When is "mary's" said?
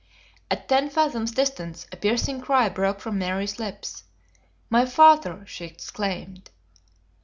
3.19-3.59